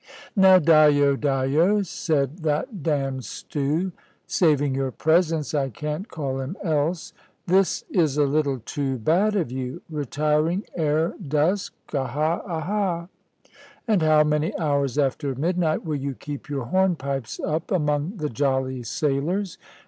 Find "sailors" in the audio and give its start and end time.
18.81-19.59